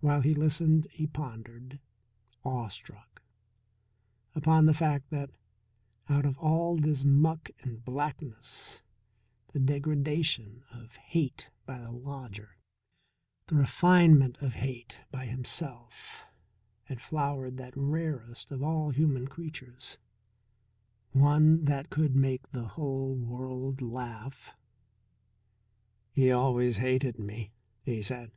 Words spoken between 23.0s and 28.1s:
world laugh. "He always hated me," he